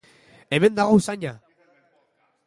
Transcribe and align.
Hemen 0.55 0.79
dago 0.79 0.95
usaina! 1.01 1.33